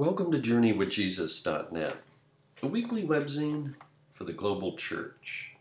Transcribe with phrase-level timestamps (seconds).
[0.00, 1.96] Welcome to JourneyWithJesus.net,
[2.62, 3.74] a weekly webzine
[4.14, 5.56] for the global church.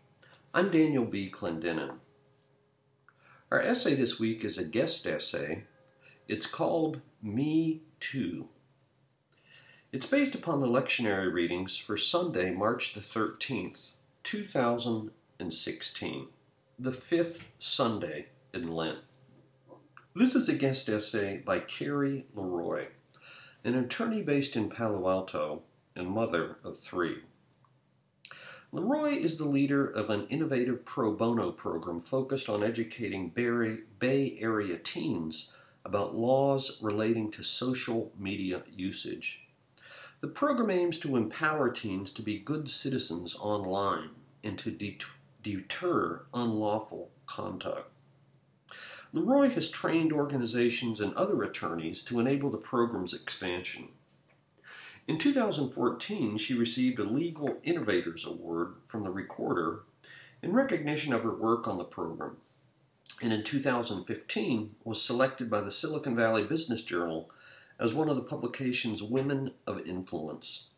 [0.54, 1.30] I'm Daniel B.
[1.30, 1.96] Clendenin.
[3.52, 5.66] Our essay this week is a guest essay.
[6.30, 8.48] It's called Me Too.
[9.92, 13.92] It's based upon the lectionary readings for Sunday, March the 13th,
[14.24, 16.28] 2016,
[16.80, 19.00] the fifth Sunday in Lent.
[20.16, 22.86] This is a guest essay by Carrie Leroy
[23.64, 25.64] an attorney based in Palo Alto
[25.96, 27.18] and mother of three.
[28.72, 34.78] Leroy is the leader of an innovative pro bono program focused on educating Bay Area
[34.78, 39.48] teens about laws relating to social media usage.
[40.22, 44.10] The program aims to empower teens to be good citizens online
[44.44, 44.72] and to
[45.42, 47.90] deter unlawful conduct.
[49.12, 53.88] Leroy has trained organizations and other attorneys to enable the program's expansion.
[55.08, 59.80] In 2014, she received a Legal Innovators Award from the Recorder
[60.44, 62.38] in recognition of her work on the program.
[63.20, 67.32] And in 2015, was selected by the Silicon Valley Business Journal
[67.80, 70.70] as one of the publication's Women of Influence.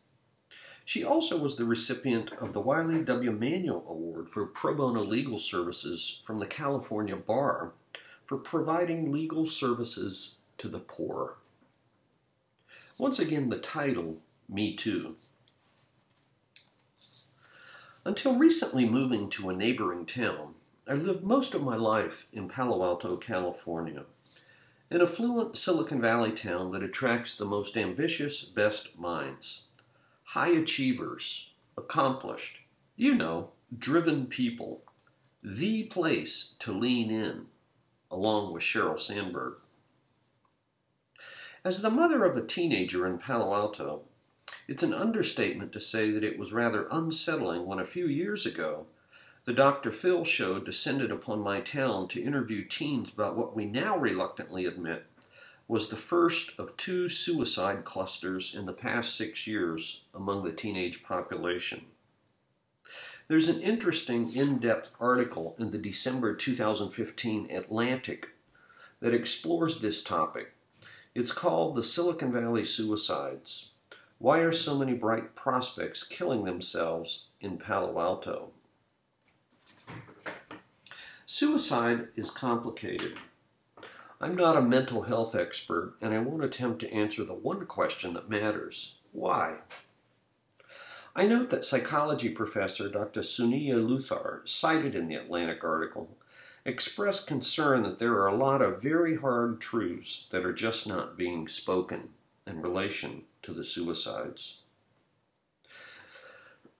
[0.85, 3.31] She also was the recipient of the Wiley W.
[3.31, 7.73] Manuel Award for Pro Bono Legal Services from the California Bar
[8.31, 11.35] for providing legal services to the poor.
[12.97, 15.17] Once again, the title, Me Too.
[18.05, 20.53] Until recently moving to a neighboring town,
[20.87, 24.05] I lived most of my life in Palo Alto, California,
[24.89, 29.65] an affluent Silicon Valley town that attracts the most ambitious, best minds,
[30.23, 32.59] high achievers, accomplished,
[32.95, 34.83] you know, driven people,
[35.43, 37.47] the place to lean in
[38.11, 39.55] along with Sheryl Sandberg.
[41.63, 44.01] As the mother of a teenager in Palo Alto,
[44.67, 48.87] it's an understatement to say that it was rather unsettling when a few years ago
[49.45, 49.91] the Dr.
[49.91, 55.05] Phil show descended upon my town to interview teens about what we now reluctantly admit
[55.67, 61.01] was the first of two suicide clusters in the past six years among the teenage
[61.01, 61.85] population.
[63.31, 68.31] There's an interesting in depth article in the December 2015 Atlantic
[68.99, 70.53] that explores this topic.
[71.15, 73.71] It's called The Silicon Valley Suicides
[74.17, 78.51] Why Are So Many Bright Prospects Killing Themselves in Palo Alto?
[81.25, 83.17] Suicide is complicated.
[84.19, 88.13] I'm not a mental health expert, and I won't attempt to answer the one question
[88.13, 89.59] that matters why?
[91.13, 93.19] I note that psychology professor Dr.
[93.19, 96.15] Suniya Luthar, cited in the Atlantic article,
[96.63, 101.17] expressed concern that there are a lot of very hard truths that are just not
[101.17, 102.11] being spoken
[102.47, 104.61] in relation to the suicides.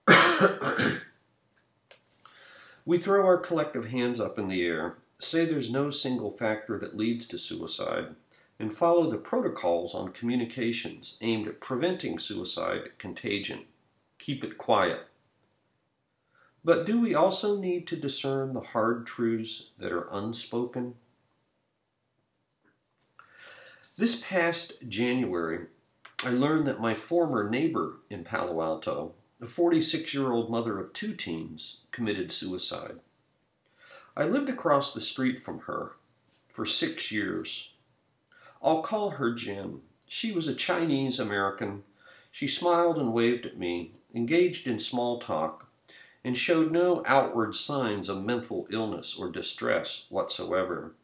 [2.86, 6.96] we throw our collective hands up in the air, say there's no single factor that
[6.96, 8.14] leads to suicide,
[8.58, 13.66] and follow the protocols on communications aimed at preventing suicide contagion
[14.22, 15.00] keep it quiet.
[16.64, 20.94] But do we also need to discern the hard truths that are unspoken?
[23.98, 25.66] This past January,
[26.22, 30.92] I learned that my former neighbor in Palo Alto, a 46 year old mother of
[30.92, 33.00] two teens, committed suicide.
[34.16, 35.96] I lived across the street from her
[36.48, 37.72] for six years.
[38.62, 39.80] I'll call her Jen.
[40.06, 41.82] She was a Chinese American.
[42.30, 45.68] She smiled and waved at me engaged in small talk,
[46.24, 50.94] and showed no outward signs of mental illness or distress whatsoever.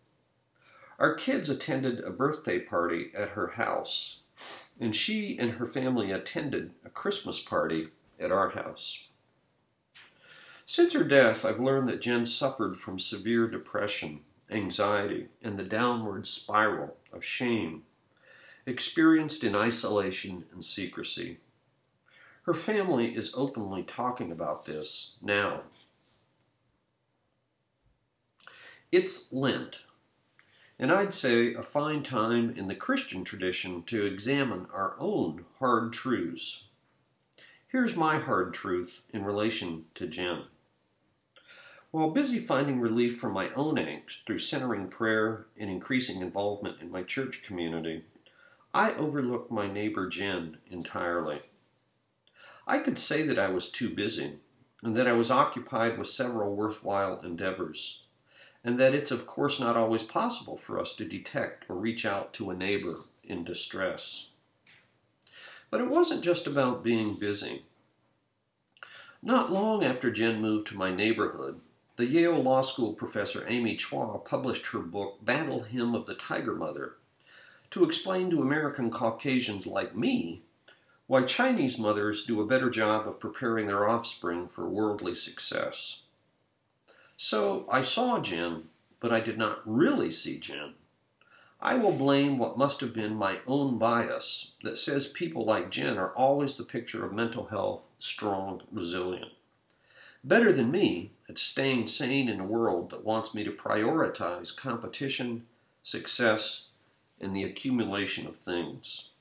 [0.98, 4.22] Our kids attended a birthday party at her house,
[4.80, 9.08] and she and her family attended a Christmas party at our house.
[10.64, 14.20] Since her death, I've learned that Jen suffered from severe depression,
[14.50, 17.84] anxiety, and the downward spiral of shame
[18.66, 21.38] experienced in isolation and secrecy.
[22.48, 25.64] Her family is openly talking about this now.
[28.90, 29.82] It's Lent,
[30.78, 35.92] and I'd say a fine time in the Christian tradition to examine our own hard
[35.92, 36.68] truths.
[37.66, 40.44] Here's my hard truth in relation to Jen.
[41.90, 46.90] While busy finding relief from my own angst through centering prayer and increasing involvement in
[46.90, 48.04] my church community,
[48.72, 51.40] I overlooked my neighbor Jen entirely.
[52.70, 54.34] I could say that I was too busy,
[54.82, 58.02] and that I was occupied with several worthwhile endeavors,
[58.62, 62.34] and that it's of course not always possible for us to detect or reach out
[62.34, 64.28] to a neighbor in distress.
[65.70, 67.64] But it wasn't just about being busy.
[69.22, 71.60] Not long after Jen moved to my neighborhood,
[71.96, 76.54] the Yale Law School professor Amy Chua published her book, Battle Hymn of the Tiger
[76.54, 76.96] Mother,
[77.70, 80.42] to explain to American Caucasians like me
[81.08, 86.02] why Chinese mothers do a better job of preparing their offspring for worldly success.
[87.16, 88.64] So I saw Jen,
[89.00, 90.74] but I did not really see Jen.
[91.60, 95.96] I will blame what must have been my own bias that says people like Jen
[95.96, 99.32] are always the picture of mental health, strong, resilient.
[100.22, 105.46] Better than me at staying sane in a world that wants me to prioritize competition,
[105.82, 106.68] success,
[107.18, 109.12] and the accumulation of things.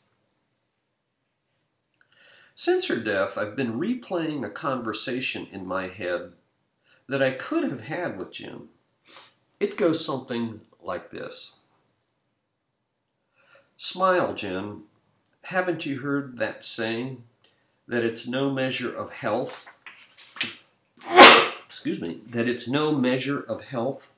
[2.59, 6.33] Since her death, I've been replaying a conversation in my head
[7.05, 8.69] that I could have had with Jen.
[9.59, 11.57] It goes something like this.
[13.77, 14.85] Smile, Jen.
[15.43, 17.25] Haven't you heard that saying
[17.87, 19.67] that it's no measure of health?
[21.67, 24.09] Excuse me, that it's no measure of health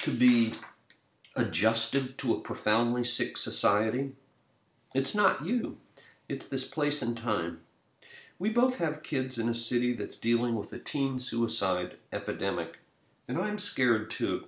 [0.00, 0.52] to be
[1.34, 4.12] adjusted to a profoundly sick society?
[4.94, 5.78] It's not you,
[6.28, 7.60] it's this place and time.
[8.38, 12.78] We both have kids in a city that's dealing with a teen suicide epidemic,
[13.28, 14.46] and I'm scared too.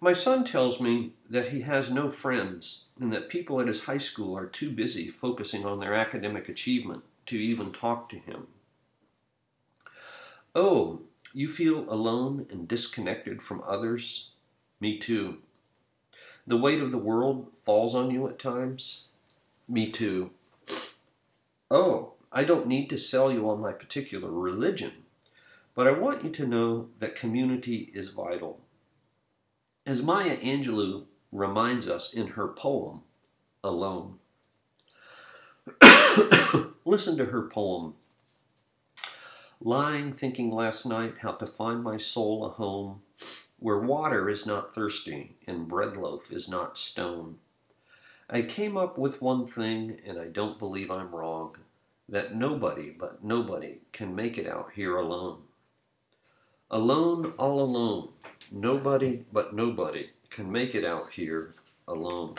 [0.00, 3.98] My son tells me that he has no friends and that people at his high
[3.98, 8.48] school are too busy focusing on their academic achievement to even talk to him.
[10.56, 11.02] Oh,
[11.32, 14.30] you feel alone and disconnected from others?
[14.80, 15.38] Me too.
[16.48, 19.10] The weight of the world falls on you at times?
[19.72, 20.32] Me too.
[21.70, 24.92] Oh, I don't need to sell you on my particular religion,
[25.74, 28.60] but I want you to know that community is vital.
[29.86, 33.00] As Maya Angelou reminds us in her poem,
[33.64, 34.18] Alone.
[36.84, 37.94] Listen to her poem.
[39.58, 43.00] Lying thinking last night how to find my soul a home
[43.58, 47.38] where water is not thirsty and bread loaf is not stone.
[48.32, 51.58] I came up with one thing, and I don't believe I'm wrong
[52.08, 55.42] that nobody but nobody can make it out here alone.
[56.70, 58.08] Alone, all alone,
[58.50, 61.54] Nobody but nobody can make it out here
[61.86, 62.34] alone.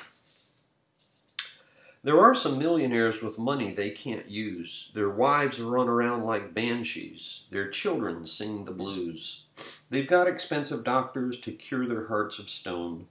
[2.03, 4.91] There are some millionaires with money they can't use.
[4.93, 7.45] Their wives run around like banshees.
[7.49, 9.45] Their children sing the blues.
[9.89, 13.07] They've got expensive doctors to cure their hearts of stone.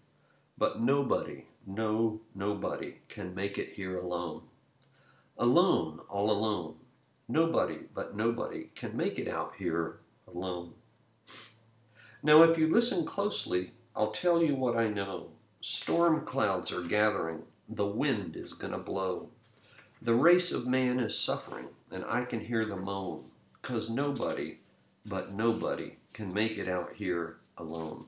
[0.58, 4.42] But nobody, no, nobody can make it here alone.
[5.38, 6.74] Alone, all alone.
[7.28, 10.72] Nobody but nobody can make it out here alone.
[12.22, 15.30] Now, if you listen closely, I'll tell you what I know.
[15.60, 17.42] Storm clouds are gathering.
[17.68, 19.30] The wind is going to blow.
[20.00, 23.24] The race of man is suffering, and I can hear the moan,
[23.60, 24.58] because nobody,
[25.06, 28.06] but nobody, can make it out here alone.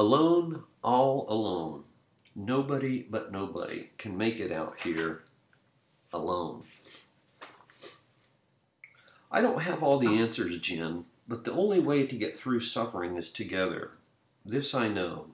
[0.00, 1.84] Alone, all alone.
[2.34, 5.24] Nobody but nobody can make it out here
[6.10, 6.62] alone.
[9.30, 13.18] I don't have all the answers, Jen, but the only way to get through suffering
[13.18, 13.90] is together.
[14.42, 15.32] This I know.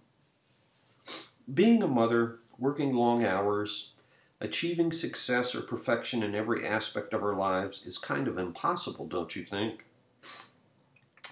[1.54, 3.92] Being a mother, working long hours,
[4.40, 9.36] achieving success or perfection in every aspect of our lives is kind of impossible, don't
[9.36, 9.84] you think?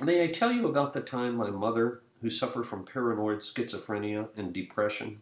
[0.01, 4.51] May I tell you about the time my mother, who suffered from paranoid schizophrenia and
[4.51, 5.21] depression,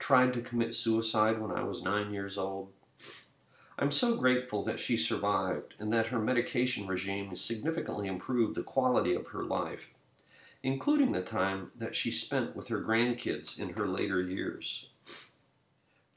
[0.00, 2.72] tried to commit suicide when I was nine years old?
[3.78, 8.64] I'm so grateful that she survived and that her medication regime has significantly improved the
[8.64, 9.90] quality of her life,
[10.60, 14.88] including the time that she spent with her grandkids in her later years.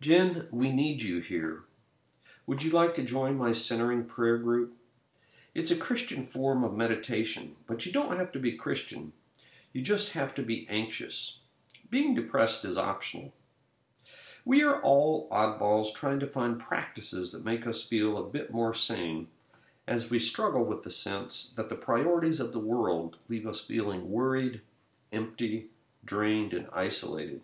[0.02, 1.66] Jen, we need you here.
[2.48, 4.74] Would you like to join my centering prayer group?
[5.54, 9.14] It's a Christian form of meditation, but you don't have to be Christian.
[9.74, 11.42] You just have to be anxious.
[11.90, 13.34] Being depressed is optional.
[14.46, 18.74] We are all oddballs trying to find practices that make us feel a bit more
[18.74, 19.28] sane
[19.88, 24.10] as we struggle with the sense that the priorities of the world leave us feeling
[24.10, 24.62] worried,
[25.12, 25.68] empty,
[26.04, 27.42] drained, and isolated.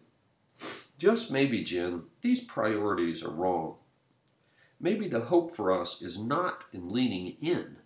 [0.98, 3.76] Just maybe, Jen, these priorities are wrong.
[4.80, 7.78] Maybe the hope for us is not in leaning in,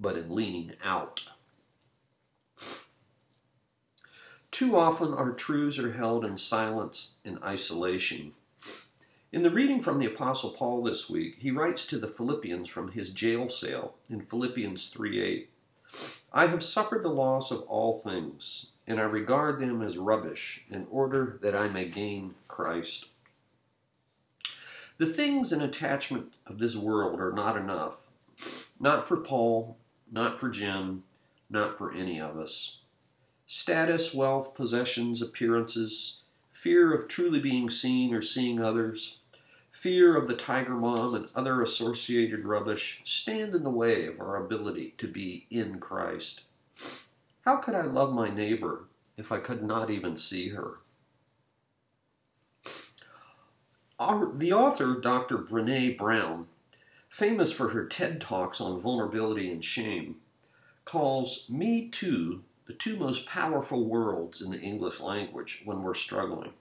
[0.00, 1.24] but in leaning out.
[4.50, 8.32] Too often our truths are held in silence and isolation.
[9.30, 12.92] In the reading from the Apostle Paul this week, he writes to the Philippians from
[12.92, 15.48] his jail cell in Philippians 3:8.
[16.32, 20.86] I have suffered the loss of all things, and I regard them as rubbish in
[20.90, 23.10] order that I may gain Christ.
[24.96, 28.06] The things and attachment of this world are not enough.
[28.80, 29.76] Not for Paul,
[30.10, 31.04] not for Jen,
[31.48, 32.77] not for any of us.
[33.50, 36.20] Status, wealth, possessions, appearances,
[36.52, 39.20] fear of truly being seen or seeing others,
[39.72, 44.36] fear of the tiger mom and other associated rubbish stand in the way of our
[44.36, 46.42] ability to be in Christ.
[47.46, 48.84] How could I love my neighbor
[49.16, 50.80] if I could not even see her?
[53.98, 55.38] Our, the author, Dr.
[55.38, 56.48] Brene Brown,
[57.08, 60.16] famous for her TED Talks on vulnerability and shame,
[60.84, 66.52] calls Me Too the two most powerful words in the English language when we're struggling.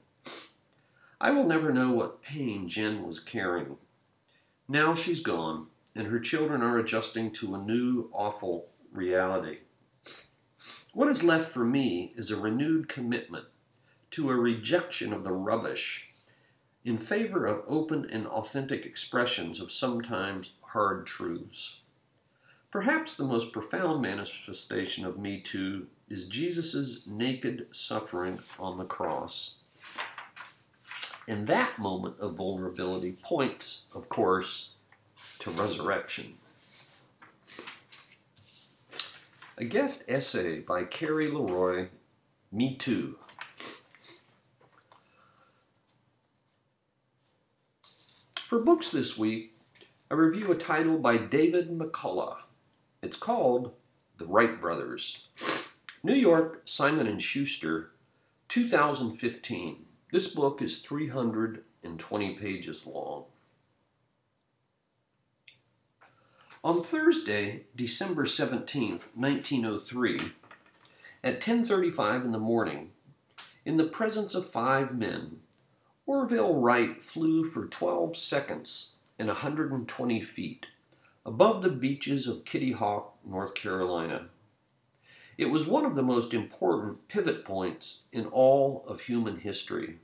[1.20, 3.76] I will never know what pain Jen was carrying.
[4.70, 9.58] Now she's gone, and her children are adjusting to a new, awful reality.
[10.94, 13.46] What is left for me is a renewed commitment
[14.12, 16.10] to a rejection of the rubbish
[16.86, 21.82] in favor of open and authentic expressions of sometimes hard truths.
[22.72, 29.60] Perhaps the most profound manifestation of Me Too is Jesus' naked suffering on the cross.
[31.28, 34.76] And that moment of vulnerability points, of course,
[35.40, 36.36] to resurrection.
[39.58, 41.88] A guest essay by Carrie Leroy,
[42.52, 43.18] Me Too.
[48.48, 49.54] For books this week,
[50.10, 52.38] I review a title by David McCullough.
[53.02, 53.74] It's called
[54.20, 55.28] The Wright Brothers.
[56.04, 57.92] New York, Simon & Schuster,
[58.50, 59.86] 2015.
[60.12, 63.26] This book is 320 pages long.
[66.64, 70.34] On Thursday, December 17, 1903,
[71.24, 72.92] at 10:35 in the morning,
[73.66, 75.42] in the presence of five men,
[76.06, 80.68] Orville Wright flew for 12 seconds and 120 feet
[81.26, 84.30] above the beaches of Kitty Hawk, North Carolina.
[85.38, 90.00] It was one of the most important pivot points in all of human history.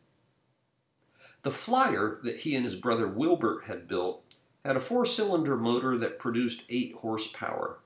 [1.42, 4.24] The flyer that he and his brother Wilbur had built
[4.64, 7.80] had a four cylinder motor that produced 8 horsepower,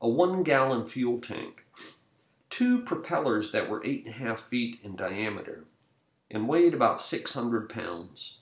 [0.00, 1.64] a one gallon fuel tank,
[2.50, 5.64] two propellers that were 8.5 feet in diameter,
[6.30, 8.40] and weighed about 600 pounds.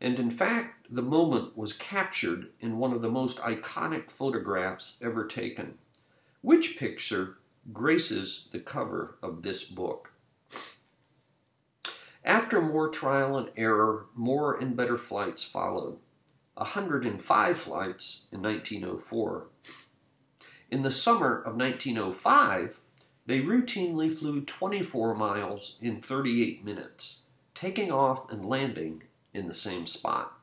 [0.00, 5.26] And in fact, the moment was captured in one of the most iconic photographs ever
[5.26, 5.78] taken.
[6.44, 7.38] Which picture
[7.72, 10.12] graces the cover of this book?
[12.22, 15.96] After more trial and error, more and better flights followed.
[16.52, 19.46] 105 flights in 1904.
[20.70, 22.78] In the summer of 1905,
[23.24, 27.24] they routinely flew 24 miles in 38 minutes,
[27.54, 30.34] taking off and landing in the same spot.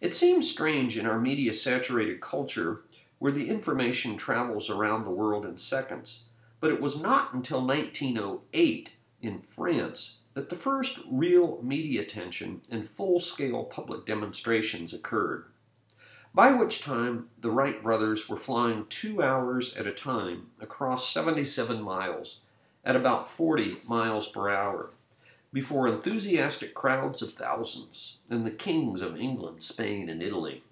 [0.00, 2.82] It seems strange in our media saturated culture
[3.18, 6.28] where the information travels around the world in seconds.
[6.60, 12.88] But it was not until 1908 in France that the first real media attention and
[12.88, 15.44] full scale public demonstrations occurred,
[16.34, 21.80] by which time the Wright brothers were flying two hours at a time across 77
[21.80, 22.42] miles
[22.84, 24.90] at about 40 miles per hour
[25.52, 30.64] before enthusiastic crowds of thousands and the kings of England, Spain, and Italy.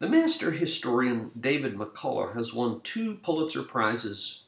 [0.00, 4.44] The master historian David McCullough has won two Pulitzer Prizes,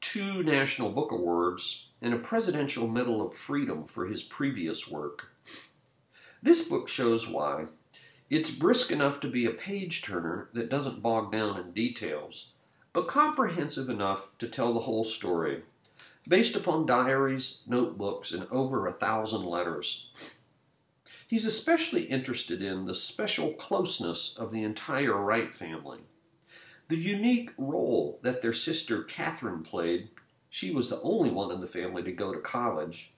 [0.00, 5.30] two National Book Awards, and a Presidential Medal of Freedom for his previous work.
[6.42, 7.66] This book shows why.
[8.30, 12.52] It's brisk enough to be a page turner that doesn't bog down in details,
[12.94, 15.64] but comprehensive enough to tell the whole story,
[16.26, 20.37] based upon diaries, notebooks, and over a thousand letters.
[21.28, 25.98] He's especially interested in the special closeness of the entire Wright family,
[26.88, 30.08] the unique role that their sister Katharine played.
[30.48, 33.12] She was the only one in the family to go to college.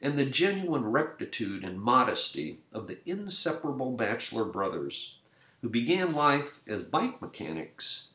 [0.00, 5.18] And the genuine rectitude and modesty of the inseparable bachelor brothers
[5.60, 8.14] who began life as bike mechanics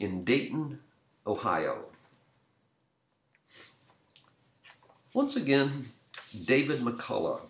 [0.00, 0.80] in Dayton,
[1.24, 1.84] Ohio.
[5.14, 5.86] Once again,
[6.44, 7.42] David McCullough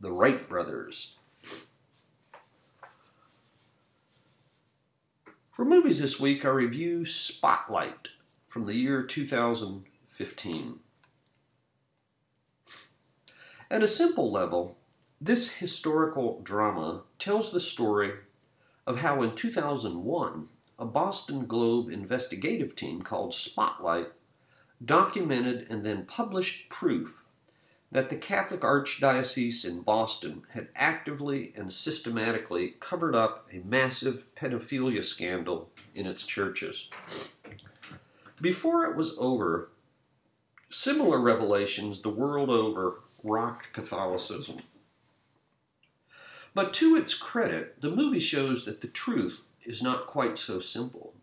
[0.00, 1.14] the Wright brothers.
[5.50, 8.08] For movies this week, I review Spotlight
[8.46, 10.78] from the year 2015.
[13.70, 14.78] At a simple level,
[15.20, 18.12] this historical drama tells the story
[18.86, 24.12] of how in 2001, a Boston Globe investigative team called Spotlight
[24.84, 27.24] documented and then published proof
[27.90, 35.02] that the Catholic Archdiocese in Boston had actively and systematically covered up a massive pedophilia
[35.02, 36.90] scandal in its churches.
[38.40, 39.70] Before it was over,
[40.68, 44.58] similar revelations the world over rocked Catholicism.
[46.54, 51.14] But to its credit, the movie shows that the truth is not quite so simple.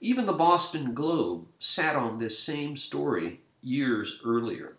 [0.00, 4.76] Even the Boston Globe sat on this same story years earlier.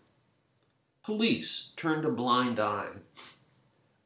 [1.04, 2.98] Police turned a blind eye.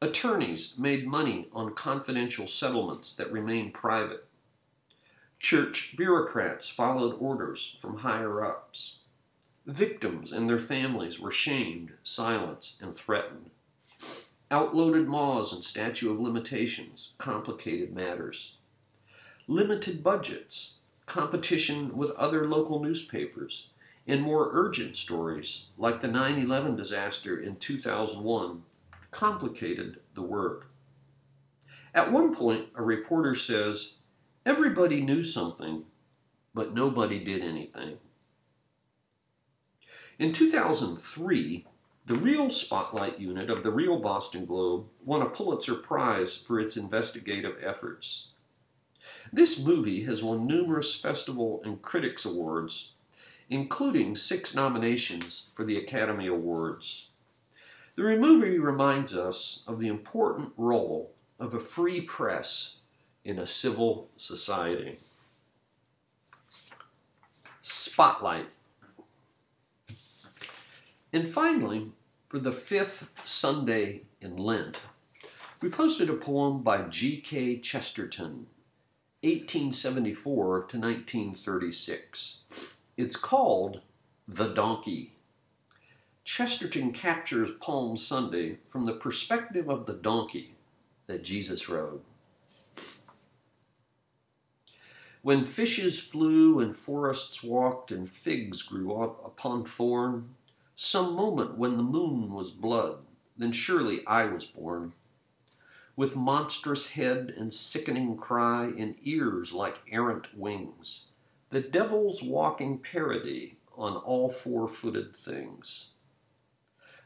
[0.01, 4.25] Attorneys made money on confidential settlements that remained private.
[5.37, 8.99] Church bureaucrats followed orders from higher ups.
[9.65, 13.49] Victims and their families were shamed, silenced, and threatened.
[14.49, 18.55] Outloaded laws and statute of limitations complicated matters.
[19.49, 23.67] Limited budgets, competition with other local newspapers,
[24.07, 28.63] and more urgent stories, like the 9 11 disaster in 2001,
[29.11, 30.67] complicated the work.
[31.93, 33.95] At one point, a reporter says,
[34.45, 35.85] Everybody knew something,
[36.53, 37.97] but nobody did anything.
[40.19, 41.65] In 2003,
[42.05, 46.77] the Real Spotlight Unit of the Real Boston Globe won a Pulitzer Prize for its
[46.77, 48.29] investigative efforts.
[49.33, 52.93] This movie has won numerous festival and critics awards,
[53.49, 57.09] including six nominations for the Academy Awards.
[57.95, 62.79] The movie reminds us of the important role of a free press
[63.23, 64.99] in a civil society.
[67.61, 68.47] Spotlight
[71.15, 71.93] and finally,
[72.27, 74.81] for the fifth Sunday in Lent,
[75.61, 77.59] we posted a poem by G.K.
[77.59, 78.47] Chesterton,
[79.21, 82.41] 1874 to 1936.
[82.97, 83.81] It's called
[84.25, 85.15] The Donkey.
[86.23, 90.55] Chesterton captures Palm Sunday from the perspective of the donkey
[91.07, 91.99] that Jesus rode.
[95.21, 100.29] When fishes flew and forests walked and figs grew up upon thorn,
[100.77, 102.99] some moment when the moon was blood,
[103.37, 104.93] then surely I was born.
[105.97, 111.07] With monstrous head and sickening cry, and ears like errant wings,
[111.55, 115.93] the devil's walking parody on all four footed things.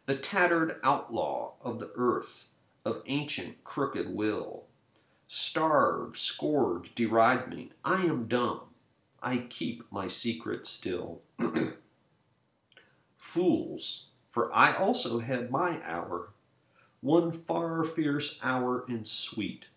[0.08, 2.48] The tattered outlaw of the earth,
[2.84, 4.66] of ancient crooked will,
[5.28, 7.74] starve, scourge, deride me.
[7.86, 8.62] I am dumb.
[9.22, 11.22] I keep my secret still.
[13.18, 16.30] fools, for I also had my hour,
[17.02, 19.68] one far fierce hour and sweet.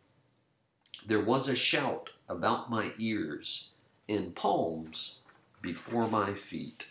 [1.04, 3.71] There was a shout about my ears,
[4.12, 5.20] and palms
[5.60, 6.88] before my feet.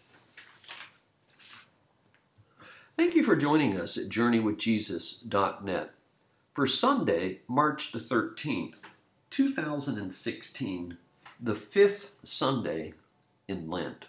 [2.98, 5.92] Thank you for joining us at JourneyWithJesus.net
[6.54, 8.78] for Sunday, March the 13th,
[9.30, 10.98] 2016,
[11.40, 12.94] the fifth Sunday
[13.48, 14.06] in Lent.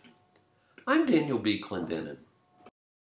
[0.87, 1.61] I'm Daniel B.
[1.61, 2.19] Clendenin.